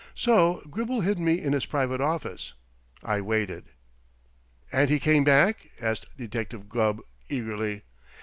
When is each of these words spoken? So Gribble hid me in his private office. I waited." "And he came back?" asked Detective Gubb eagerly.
So 0.15 0.63
Gribble 0.67 1.01
hid 1.01 1.19
me 1.19 1.39
in 1.39 1.53
his 1.53 1.67
private 1.67 2.01
office. 2.01 2.53
I 3.03 3.21
waited." 3.21 3.65
"And 4.71 4.89
he 4.89 4.97
came 4.99 5.23
back?" 5.23 5.69
asked 5.79 6.07
Detective 6.17 6.67
Gubb 6.69 7.01
eagerly. 7.29 7.83